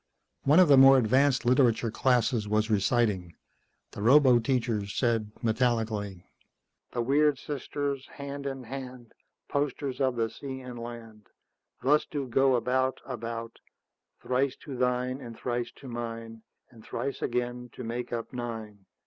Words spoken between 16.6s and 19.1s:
And thrice again, to make up nine.